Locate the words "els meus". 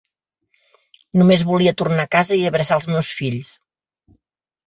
2.81-3.11